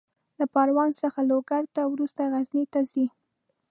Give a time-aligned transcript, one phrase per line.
[0.39, 3.05] له پروان څخه لوګر ته، وروسته غزني ته ځي.